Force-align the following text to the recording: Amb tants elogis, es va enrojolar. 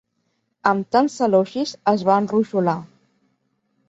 Amb 0.69 0.85
tants 0.95 1.17
elogis, 1.25 1.73
es 1.93 2.05
va 2.07 2.15
enrojolar. 2.21 2.75